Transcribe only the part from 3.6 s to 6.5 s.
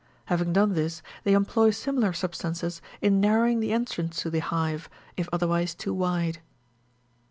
entrance to the hive, if otherwise too wide.